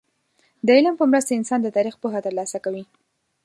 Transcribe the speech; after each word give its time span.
د 0.65 0.67
علم 0.77 0.95
په 0.97 1.05
مرسته 1.11 1.31
انسان 1.35 1.59
د 1.63 1.67
تاريخ 1.77 1.95
پوهه 2.01 2.19
ترلاسه 2.25 2.57
کوي. 2.65 2.83